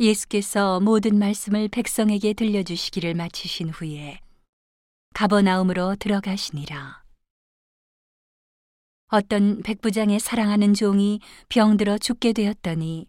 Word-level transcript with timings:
예수께서 0.00 0.78
모든 0.78 1.18
말씀을 1.18 1.68
백성에게 1.68 2.32
들려주시기를 2.32 3.14
마치신 3.14 3.70
후에 3.70 4.20
가버나움으로 5.12 5.96
들어가시니라. 5.96 7.02
어떤 9.08 9.62
백부장의 9.62 10.20
사랑하는 10.20 10.74
종이 10.74 11.18
병들어 11.48 11.98
죽게 11.98 12.32
되었더니 12.32 13.06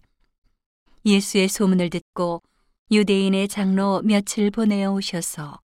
예수의 1.06 1.48
소문을 1.48 1.92
듣고 1.92 2.42
유대인의 2.90 3.50
장로 3.50 4.02
며칠 4.04 4.50
보내어 4.50 4.92
오셔서 4.94 5.60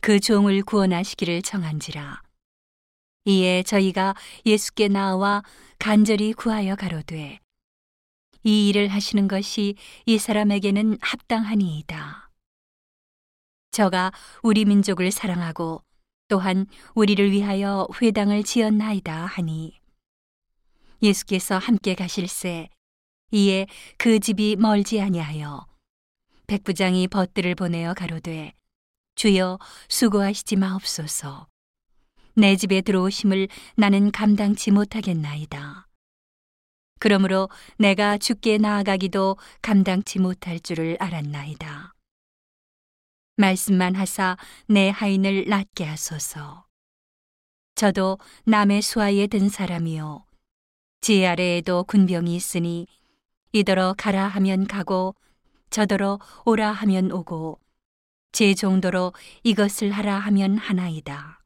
그 0.00 0.18
종을 0.18 0.62
구원하시기를 0.62 1.42
청한지라. 1.42 2.20
이에 3.26 3.62
저희가 3.62 4.16
예수께 4.44 4.88
나와 4.88 5.44
간절히 5.78 6.32
구하여 6.32 6.74
가로되 6.74 7.38
이 8.44 8.68
일을 8.68 8.88
하시는 8.88 9.28
것이 9.28 9.76
이 10.06 10.18
사람에게는 10.18 10.98
합당하니이다. 11.00 12.30
저가 13.70 14.12
우리 14.42 14.64
민족을 14.64 15.10
사랑하고 15.10 15.82
또한 16.28 16.66
우리를 16.94 17.30
위하여 17.30 17.86
회당을 18.00 18.42
지었나이다 18.42 19.26
하니 19.26 19.80
예수께서 21.02 21.58
함께 21.58 21.94
가실새 21.94 22.68
이에 23.32 23.66
그 23.96 24.20
집이 24.20 24.56
멀지 24.56 25.00
아니하여 25.00 25.66
백부장이 26.46 27.08
벗들을 27.08 27.54
보내어 27.54 27.94
가로되 27.94 28.52
주여 29.14 29.58
수고하시지 29.88 30.56
마옵소서 30.56 31.48
내 32.34 32.56
집에 32.56 32.80
들어오심을 32.80 33.48
나는 33.76 34.10
감당치 34.10 34.70
못하겠나이다. 34.70 35.86
그러므로 37.02 37.48
내가 37.78 38.16
죽게 38.16 38.58
나아가기도 38.58 39.36
감당치 39.60 40.20
못할 40.20 40.60
줄을 40.60 40.96
알았나이다. 41.00 41.94
말씀만 43.38 43.96
하사 43.96 44.36
내 44.68 44.88
하인을 44.88 45.46
낫게 45.48 45.82
하소서. 45.82 46.64
저도 47.74 48.18
남의 48.44 48.82
수하에 48.82 49.26
든 49.26 49.48
사람이요. 49.48 50.24
지 51.00 51.26
아래에도 51.26 51.82
군병이 51.82 52.36
있으니 52.36 52.86
이더러 53.50 53.96
가라 53.98 54.28
하면 54.28 54.68
가고 54.68 55.16
저더러 55.70 56.20
오라 56.44 56.70
하면 56.70 57.10
오고 57.10 57.58
제 58.30 58.54
정도로 58.54 59.12
이것을 59.42 59.90
하라 59.90 60.20
하면 60.20 60.56
하나이다. 60.56 61.42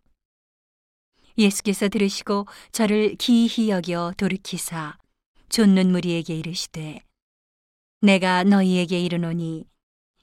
예수께서 1.38 1.88
들으시고 1.88 2.46
저를 2.72 3.14
기이히 3.14 3.70
여겨 3.70 4.12
돌이키사 4.18 4.98
좇는 5.48 5.90
무리에게 5.92 6.36
이르시되 6.36 7.00
내가 8.00 8.44
너희에게 8.44 9.00
이르노니 9.00 9.64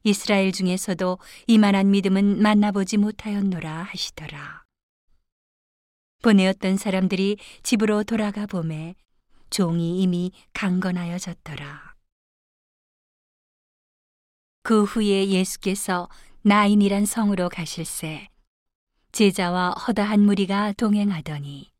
이스라엘 0.03 0.51
중에서도 0.51 1.17
이만한 1.47 1.91
믿음은 1.91 2.41
만나보지 2.41 2.97
못하였노라 2.97 3.83
하시더라. 3.83 4.63
보내었던 6.21 6.77
사람들이 6.77 7.37
집으로 7.63 8.03
돌아가 8.03 8.45
보매 8.45 8.95
종이 9.49 10.01
이미 10.01 10.31
강건하여 10.53 11.17
졌더라. 11.19 11.95
그 14.63 14.83
후에 14.83 15.27
예수께서 15.27 16.09
나인이란 16.43 17.05
성으로 17.05 17.49
가실새 17.49 18.29
제자와 19.11 19.71
허다한 19.71 20.21
무리가 20.21 20.73
동행하더니 20.73 21.71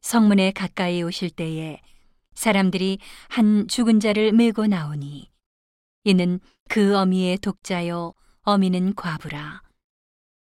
성문에 0.00 0.52
가까이 0.52 1.02
오실 1.02 1.30
때에 1.30 1.80
사람들이 2.40 2.98
한 3.28 3.68
죽은 3.68 4.00
자를 4.00 4.32
메고 4.32 4.66
나오니 4.66 5.30
이는 6.04 6.40
그 6.70 6.96
어미의 6.96 7.36
독자요 7.36 8.14
어미는 8.44 8.94
과부라. 8.94 9.60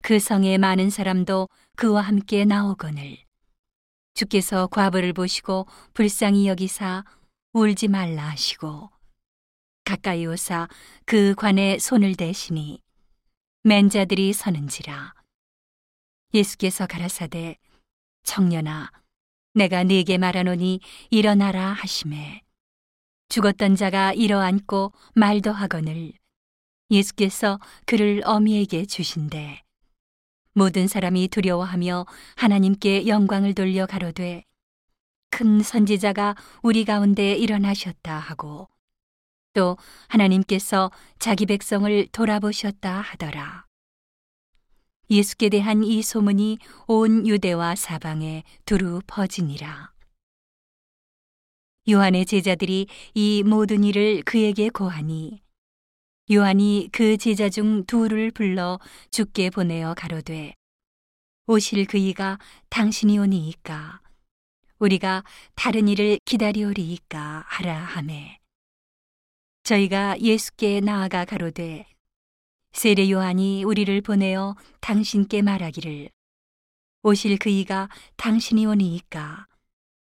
그 0.03 0.19
성에 0.19 0.59
많은 0.59 0.91
사람도 0.91 1.48
그와 1.77 2.03
함께 2.03 2.44
나오거늘. 2.44 3.16
주께서 4.12 4.66
과부를 4.66 5.15
보시고 5.15 5.66
불쌍히 5.94 6.47
여기사 6.47 7.06
울지 7.54 7.88
말라 7.88 8.28
하시고 8.28 8.91
가까이 9.84 10.27
오사 10.27 10.69
그 11.06 11.34
관에 11.34 11.78
손을 11.78 12.16
대시니 12.16 12.82
맨 13.62 13.88
자들이 13.88 14.34
서는지라. 14.34 15.15
예수께서 16.34 16.87
가라사대 16.87 17.56
청년아 18.25 18.91
내가 19.58 19.82
네게 19.82 20.19
말하노니 20.19 20.80
일어나라 21.10 21.72
하심에. 21.72 22.42
죽었던 23.28 23.74
자가 23.74 24.12
일어앉고 24.12 24.92
말도 25.16 25.50
하거늘. 25.50 26.12
예수께서 26.91 27.58
그를 27.84 28.22
어미에게 28.24 28.86
주신대. 28.86 29.62
모든 30.54 30.86
사람이 30.86 31.28
두려워하며 31.28 32.06
하나님께 32.36 33.08
영광을 33.08 33.52
돌려 33.54 33.86
가로되 33.86 34.44
큰 35.30 35.60
선지자가 35.60 36.36
우리 36.62 36.84
가운데 36.84 37.34
일어나셨다 37.34 38.16
하고 38.16 38.68
또 39.54 39.76
하나님께서 40.06 40.91
자기 41.18 41.47
백성을 41.47 42.06
돌아보셨다 42.12 43.00
하더라. 43.00 43.67
예수께 45.10 45.48
대한 45.48 45.82
이 45.84 46.02
소문이 46.02 46.58
온 46.86 47.26
유대와 47.26 47.76
사방에 47.76 48.44
두루 48.66 49.00
퍼지니라. 49.06 49.92
요한의 51.88 52.26
제자들이 52.26 52.86
이 53.14 53.42
모든 53.47 53.84
일을 53.84 54.22
그에게 54.22 54.68
고하니 54.68 55.41
요한이 56.30 56.91
그 56.92 57.16
제자 57.16 57.48
중 57.48 57.86
둘을 57.86 58.30
불러 58.32 58.78
죽게 59.10 59.48
보내어 59.48 59.94
가로되 59.94 60.52
오실 61.47 61.86
그이가 61.86 62.38
당신이 62.68 63.18
오니이까 63.18 64.02
우리가 64.78 65.24
다른 65.54 65.88
일을 65.88 66.18
기다리오리이까 66.26 67.44
하라 67.47 67.74
하매 67.74 68.38
저희가 69.62 70.20
예수께 70.20 70.80
나아가 70.80 71.24
가로되 71.24 71.86
세례 72.78 73.11
요한이 73.11 73.65
우리를 73.65 74.00
보내어 74.03 74.55
당신께 74.78 75.43
말하기를 75.43 76.11
오실 77.03 77.37
그이가 77.37 77.89
당신이 78.15 78.66
오니이까? 78.66 79.49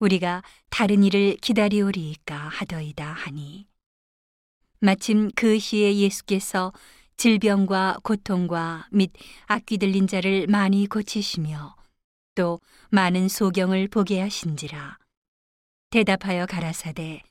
우리가 0.00 0.42
다른 0.68 1.04
일을 1.04 1.36
기다리오리이까 1.36 2.34
하더이다 2.36 3.06
하니. 3.06 3.68
마침 4.80 5.30
그 5.36 5.60
시에 5.60 5.94
예수께서 5.94 6.72
질병과 7.16 7.98
고통과 8.02 8.88
및 8.90 9.12
악귀 9.46 9.78
들린 9.78 10.08
자를 10.08 10.48
많이 10.48 10.88
고치시며 10.88 11.76
또 12.34 12.58
많은 12.90 13.28
소경을 13.28 13.86
보게 13.86 14.20
하신지라. 14.20 14.98
대답하여 15.90 16.46
가라사대 16.46 17.22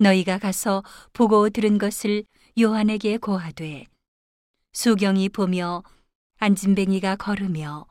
너희가 0.00 0.36
가서 0.36 0.82
보고 1.14 1.48
들은 1.48 1.78
것을 1.78 2.24
요한에게 2.60 3.16
고하되 3.16 3.86
수경이 4.72 5.28
보며 5.30 5.82
안진뱅이가 6.38 7.16
걸으며 7.16 7.86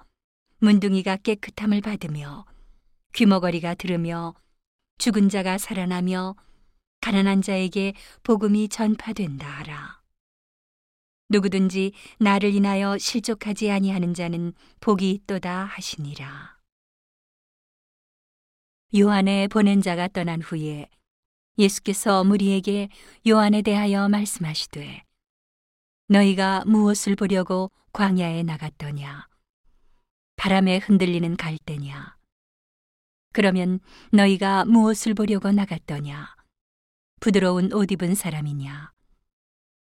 문둥이가 0.60 1.18
깨끗함을 1.18 1.82
받으며 1.82 2.46
귀머거리가 3.14 3.76
들으며 3.76 4.34
죽은 4.98 5.30
자가 5.30 5.58
살아나며 5.58 6.36
가난한 7.02 7.42
자에게 7.42 7.94
복음이 8.24 8.70
전파된다 8.70 9.48
하라. 9.48 10.02
누구든지 11.30 11.94
나를 12.20 12.54
인하여 12.54 12.98
실족하지 12.98 13.70
아니하는 13.72 14.14
자는 14.14 14.54
복이 14.80 15.12
있도다 15.12 15.66
하시니라. 15.66 16.58
요한의 18.98 19.48
보낸 19.50 19.82
자가 19.82 20.08
떠난 20.08 20.42
후에 20.42 20.90
예수께서 21.58 22.24
무리에게 22.24 22.90
요한에 23.28 23.62
대하여 23.62 24.10
말씀하시되 24.10 25.09
너희가 26.12 26.64
무엇을 26.66 27.16
보려고 27.16 27.70
광야에 27.94 28.42
나갔더냐? 28.42 29.28
바람에 30.38 30.80
흔들리는 30.80 31.38
갈대냐? 31.38 32.18
그러면 33.32 33.80
너희가 34.12 34.66
무엇을 34.66 35.14
보려고 35.14 35.52
나갔더냐? 35.52 36.36
부드러운 37.20 37.72
옷 37.74 37.92
입은 37.92 38.16
사람이냐? 38.16 38.92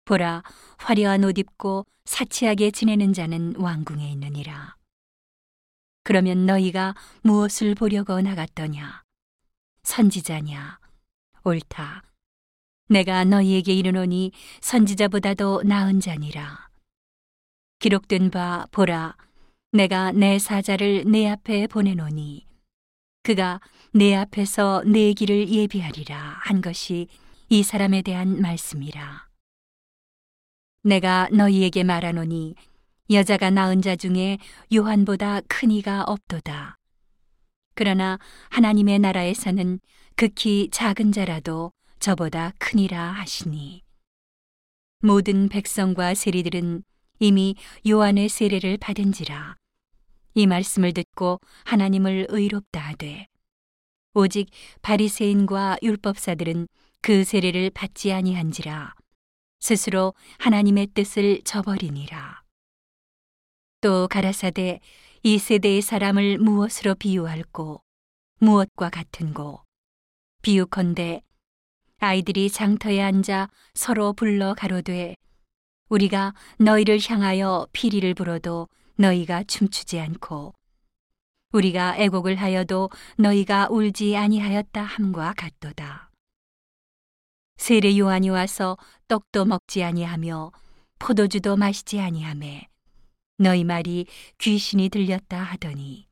보라, 0.04 0.42
화려한 0.76 1.25
옷 1.25 1.38
입고 1.38 1.86
사치하게 2.04 2.72
지내는 2.72 3.14
자는 3.14 3.54
왕궁에 3.56 4.10
있느니라. 4.10 4.76
그러면 6.04 6.44
너희가 6.44 6.94
무엇을 7.22 7.74
보려고 7.74 8.20
나갔더냐? 8.20 9.02
선지자냐? 9.82 10.78
옳다. 11.44 12.02
내가 12.88 13.25
너희에게 13.25 13.75
이르노니 13.75 14.32
선지자보다도 14.61 15.62
나은 15.64 16.00
자니라. 16.00 16.69
기록된 17.79 18.31
바 18.31 18.67
보라, 18.70 19.17
내가 19.73 20.11
내 20.12 20.38
사자를 20.38 21.05
내 21.06 21.29
앞에 21.29 21.67
보내노니 21.67 22.46
그가 23.23 23.61
내 23.93 24.14
앞에서 24.14 24.82
내 24.87 25.12
길을 25.12 25.50
예비하리라 25.50 26.38
한 26.40 26.62
것이 26.62 27.08
이 27.50 27.62
사람에 27.62 28.00
대한 28.00 28.40
말씀이라. 28.40 29.29
내가 30.82 31.29
너희에게 31.31 31.84
말하노니 31.84 32.55
여자가 33.11 33.50
낳은 33.50 33.82
자 33.82 33.96
중에 33.96 34.38
요한보다 34.75 35.43
큰 35.46 35.70
이가 35.70 36.05
없도다. 36.05 36.76
그러나 37.75 38.19
하나님의 38.49 38.99
나라에서는 38.99 39.79
극히 40.17 40.69
작은 40.73 41.12
자라도 41.12 41.73
저보다 42.08 42.55
크니라 42.58 43.12
하시니. 43.12 43.82
모든 45.02 45.50
백성과 45.50 46.14
세리들은 46.14 46.82
이미 47.19 47.55
요한의 47.87 48.31
세례를 48.31 48.78
받은지라. 48.78 49.56
이 50.32 50.46
말씀을 50.46 50.94
듣고 50.94 51.38
하나님을 51.66 52.28
의롭다 52.31 52.81
하되 52.81 53.26
오직 54.14 54.49
바리새인과 54.81 55.81
율법사들은 55.82 56.69
그 57.02 57.25
세례를 57.25 57.69
받지 57.75 58.10
아니한지라. 58.10 58.94
스스로 59.60 60.14
하나님의 60.38 60.87
뜻을 60.94 61.43
저버리니라. 61.43 62.43
또 63.82 64.08
가라사대 64.08 64.81
이 65.25 65.38
세대의 65.38 65.82
사람을 65.82 66.38
무엇으로 66.38 66.94
비유할고 66.94 67.82
무엇과 68.38 68.88
같은고? 68.88 69.62
비유컨대 70.40 71.20
아이들이 72.00 72.48
장터에 72.48 73.02
앉아 73.02 73.48
서로 73.74 74.12
불러 74.12 74.54
가로되 74.54 75.16
우리가 75.88 76.32
너희를 76.58 77.00
향하여 77.04 77.66
피리를 77.72 78.14
불어도 78.14 78.68
너희가 78.96 79.42
춤추지 79.44 79.98
않고 79.98 80.54
우리가 81.50 81.96
애곡을 81.96 82.36
하여도 82.36 82.90
너희가 83.16 83.68
울지 83.70 84.16
아니하였다 84.16 84.80
함과 84.80 85.34
같도다. 85.36 86.10
세례 87.56 87.98
요한이 87.98 88.28
와서 88.28 88.76
떡도 89.08 89.46
먹지 89.46 89.82
아니하며 89.82 90.52
포도주도 91.00 91.56
마시지 91.56 91.98
아니하매 91.98 92.68
너희 93.38 93.64
말이 93.64 94.06
귀신이 94.38 94.88
들렸다 94.88 95.42
하더니 95.42 96.06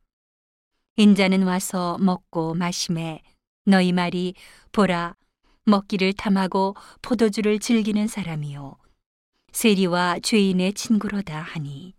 인자는 0.97 1.43
와서 1.43 1.97
먹고 1.99 2.55
마심에 2.55 3.21
너희 3.65 3.91
말이 3.91 4.33
보라 4.71 5.15
먹기를 5.67 6.13
탐하고 6.13 6.75
포도주를 7.01 7.59
즐기는 7.59 8.07
사람이요 8.07 8.77
세리와 9.51 10.19
죄인의 10.21 10.73
친구로다 10.73 11.39
하니 11.41 11.93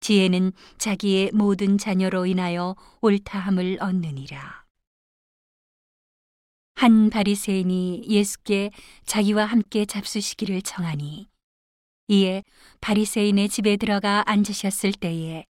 지혜는 0.00 0.52
자기의 0.78 1.32
모든 1.32 1.76
자녀로 1.76 2.26
인하여 2.26 2.76
옳다함을 3.00 3.78
얻느니라. 3.80 4.64
한 6.76 7.10
바리새인이 7.10 8.04
예수께 8.08 8.70
자기와 9.04 9.44
함께 9.44 9.84
잡수시기를 9.84 10.62
청하니 10.62 11.28
이에 12.06 12.44
바리새인의 12.80 13.48
집에 13.48 13.76
들어가 13.76 14.22
앉으셨을 14.26 14.92
때에 14.92 15.44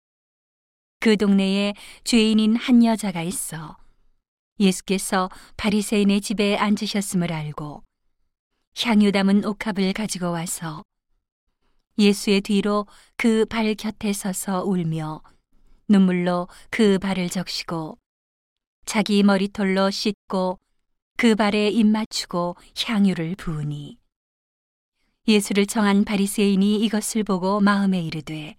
그 1.00 1.16
동네에 1.16 1.74
죄인인 2.04 2.54
한 2.54 2.84
여자가 2.84 3.22
있어 3.22 3.76
예수께서 4.58 5.28
바리새인의 5.56 6.20
집에 6.20 6.56
앉으셨음을 6.56 7.32
알고 7.32 7.82
향유 8.82 9.12
담은 9.12 9.44
옥합을 9.44 9.92
가지고 9.92 10.30
와서 10.32 10.84
예수의 11.98 12.42
뒤로 12.42 12.86
그 13.16 13.46
발 13.46 13.74
곁에 13.74 14.12
서서 14.12 14.64
울며 14.64 15.22
눈물로 15.88 16.48
그 16.70 16.98
발을 16.98 17.30
적시고 17.30 17.98
자기 18.84 19.22
머리털로 19.22 19.90
씻고 19.90 20.58
그 21.16 21.34
발에 21.34 21.68
입 21.68 21.86
맞추고 21.86 22.56
향유를 22.76 23.36
부으니 23.36 23.98
예수를 25.26 25.66
청한 25.66 26.04
바리새인이 26.04 26.84
이것을 26.84 27.24
보고 27.24 27.60
마음에 27.60 28.00
이르되 28.00 28.56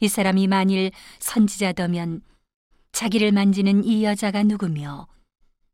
이 0.00 0.08
사람이 0.08 0.46
만일 0.46 0.90
선지자더면 1.20 2.22
자기를 2.92 3.32
만지는 3.32 3.84
이 3.84 4.04
여자가 4.04 4.42
누구며 4.42 5.08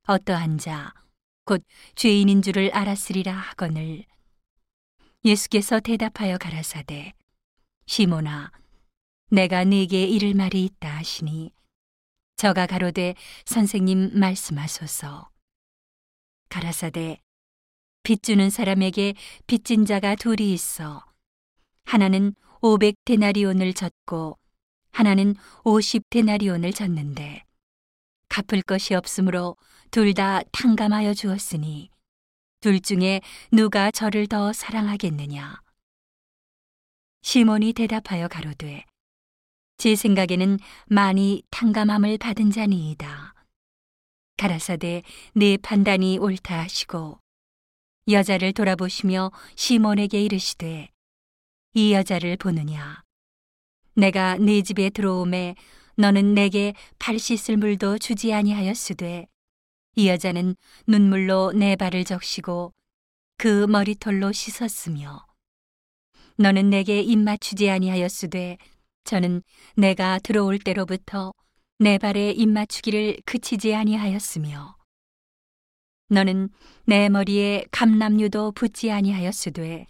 어떠한 0.07 0.59
자 0.59 1.07
곧 1.47 1.65
죄인인 1.95 2.43
줄을 2.43 2.75
알았으리라 2.75 3.33
하거늘. 3.33 4.05
예수께서 5.25 5.79
대답하여 5.79 6.39
가라사대 6.39 7.13
시모나 7.87 8.51
내가 9.31 9.63
네게 9.63 10.07
이를 10.07 10.35
말이 10.35 10.65
있다 10.65 10.97
하시니 10.97 11.53
저가 12.35 12.67
가로되 12.67 13.15
선생님 13.45 14.19
말씀하소서. 14.19 15.31
가라사대 16.49 17.21
빚 18.03 18.25
주는 18.25 18.51
사람에게 18.51 19.15
빚진 19.47 19.85
자가 19.85 20.17
둘이 20.17 20.53
있어 20.53 21.05
하나는 21.85 22.35
오백 22.61 22.97
데나리온을 23.05 23.73
졌고 23.73 24.37
하나는 24.97 25.35
오십 25.63 26.09
데나리온을 26.09 26.73
졌는데 26.73 27.45
갚을 28.31 28.63
것이 28.63 28.95
없으므로 28.95 29.59
둘 29.91 30.15
다 30.15 30.41
탕감하여 30.53 31.13
주었으니 31.13 31.91
둘 32.61 32.81
중에 32.81 33.21
누가 33.53 33.91
저를 33.91 34.27
더 34.27 34.55
사랑하겠느냐? 34.55 35.61
시몬이 37.21 37.75
대답하여 37.75 38.27
가로되 38.29 38.87
제 39.77 39.95
생각에는 39.95 40.59
많이 40.87 41.43
탕감함을 41.51 42.17
받은 42.17 42.51
자니이다. 42.51 43.35
가라사대 44.39 45.03
내 45.35 45.59
판단이 45.59 46.17
옳다 46.17 46.61
하시고 46.61 47.19
여자를 48.09 48.55
돌아보시며 48.55 49.31
시몬에게 49.57 50.23
이르시되 50.23 50.89
이 51.75 51.93
여자를 51.93 52.39
보느냐 52.39 53.06
내가 53.97 54.37
네 54.37 54.61
집에 54.61 54.91
들어오매 54.91 55.55
너는 55.97 56.35
내게 56.35 56.75
발 56.99 57.19
씻을 57.19 57.57
물도 57.57 57.97
주지 57.99 58.35
아니하였으되. 58.35 59.27
이 59.95 60.09
여자는 60.09 60.55
눈물로 60.87 61.53
내 61.53 61.77
발을 61.77 62.05
적시고 62.05 62.75
그 63.39 63.67
머리털로 63.67 64.33
씻었으며. 64.33 65.25
너는 66.37 66.69
내게 66.69 67.01
입 67.01 67.19
맞추지 67.19 67.71
아니하였으되 67.71 68.59
저는 69.05 69.43
내가 69.77 70.19
들어올 70.19 70.59
때로부터 70.59 71.33
내 71.79 71.97
발에 71.97 72.33
입 72.33 72.51
맞추기를 72.51 73.23
그치지 73.25 73.75
아니하였으며. 73.75 74.77
너는 76.09 76.51
내 76.85 77.09
머리에 77.09 77.65
감람류도 77.71 78.53
붓지 78.53 78.91
아니하였으되 78.91 79.87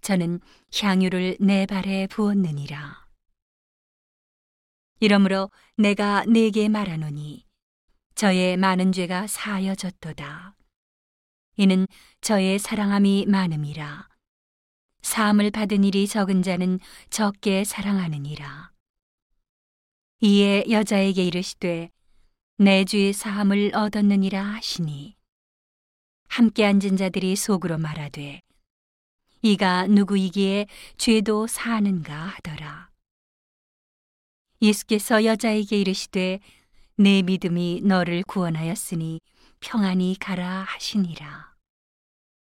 저는 0.00 0.40
향유를 0.74 1.36
내 1.40 1.66
발에 1.66 2.06
부었느니라. 2.06 3.01
이러므로 5.02 5.50
내가 5.76 6.24
네게 6.26 6.68
말하노니 6.68 7.44
저의 8.14 8.56
많은 8.56 8.92
죄가 8.92 9.26
사여졌도다. 9.26 10.54
이는 11.56 11.88
저의 12.20 12.60
사랑함이 12.60 13.26
많음이라. 13.26 14.08
사함을 15.02 15.50
받은 15.50 15.82
일이 15.82 16.06
적은 16.06 16.42
자는 16.42 16.78
적게 17.10 17.64
사랑하느니라. 17.64 18.70
이에 20.20 20.66
여자에게 20.70 21.24
이르시되 21.24 21.90
내 22.58 22.84
주의 22.84 23.12
사함을 23.12 23.72
얻었느니라 23.74 24.40
하시니 24.40 25.16
함께 26.28 26.64
앉은 26.64 26.96
자들이 26.96 27.34
속으로 27.34 27.76
말하되 27.76 28.40
이가 29.42 29.88
누구이기에 29.88 30.68
죄도 30.96 31.48
사하는가 31.48 32.14
하더라. 32.14 32.91
예수께서 34.62 35.24
여자에게 35.24 35.80
이르시되 35.80 36.40
내 36.96 37.22
믿음이 37.22 37.82
너를 37.84 38.22
구원하였으니 38.22 39.20
평안히 39.60 40.16
가라 40.18 40.64
하시니라. 40.68 41.51